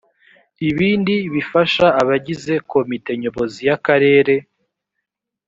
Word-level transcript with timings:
ibindi 0.69 1.15
bifasha 1.33 1.85
abagize 2.01 2.53
komite 2.71 3.11
nyobozi 3.21 3.59
y 3.67 3.71
akarere 3.77 4.35